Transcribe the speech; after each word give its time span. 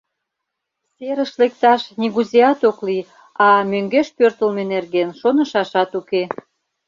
Серыш 0.95 1.31
лекташ 1.39 1.81
нигузеат 1.99 2.59
ок 2.69 2.77
лий, 2.87 3.03
а 3.45 3.47
мӧҥгеш 3.71 4.07
пӧртылмӧ 4.17 4.63
нерген 4.73 5.09
шонышашат 5.19 5.91
уке. 5.99 6.23